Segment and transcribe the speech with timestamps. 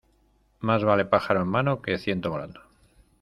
[0.61, 2.61] Más vale pájaro en mano, que ciento volando.